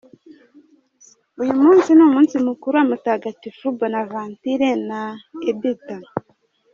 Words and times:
Uyu 1.41 1.53
munsi 1.63 1.89
ni 1.93 2.03
umunsi 2.07 2.35
mukuru 2.47 2.73
wa 2.79 2.85
Mutagatifu 2.91 3.65
Bonaventure 3.79 4.69
na 4.87 5.01
Editha. 5.49 5.97